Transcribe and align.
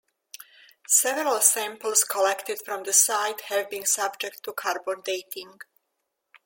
Several 0.87 1.39
samples 1.41 2.03
collected 2.05 2.57
from 2.65 2.81
the 2.85 2.91
site 2.91 3.41
have 3.41 3.69
been 3.69 3.85
subject 3.85 4.41
to 4.41 4.51
carbon 4.51 5.01
dating. 5.05 5.59